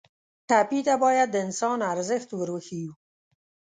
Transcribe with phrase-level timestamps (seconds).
[0.49, 2.93] ټپي ته باید د انسان ارزښت ور وښیو.